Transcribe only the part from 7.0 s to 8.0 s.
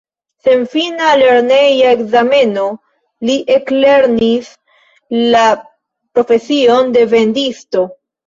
vendisto.